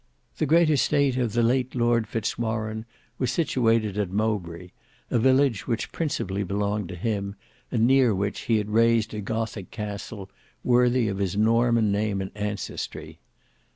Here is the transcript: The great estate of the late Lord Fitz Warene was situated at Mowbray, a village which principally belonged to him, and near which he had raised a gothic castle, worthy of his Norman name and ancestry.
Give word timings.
The 0.39 0.47
great 0.47 0.71
estate 0.71 1.15
of 1.17 1.33
the 1.33 1.43
late 1.43 1.75
Lord 1.75 2.07
Fitz 2.07 2.35
Warene 2.35 2.85
was 3.19 3.31
situated 3.31 3.99
at 3.99 4.09
Mowbray, 4.09 4.71
a 5.11 5.19
village 5.19 5.67
which 5.67 5.91
principally 5.91 6.41
belonged 6.41 6.89
to 6.89 6.95
him, 6.95 7.35
and 7.71 7.85
near 7.85 8.15
which 8.15 8.39
he 8.49 8.57
had 8.57 8.71
raised 8.71 9.13
a 9.13 9.21
gothic 9.21 9.69
castle, 9.69 10.31
worthy 10.63 11.07
of 11.07 11.19
his 11.19 11.37
Norman 11.37 11.91
name 11.91 12.19
and 12.19 12.31
ancestry. 12.33 13.19